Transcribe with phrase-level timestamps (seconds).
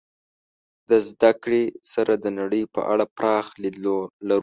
[0.89, 3.99] د زدهکړې سره د نړۍ په اړه پراخ لید لرو.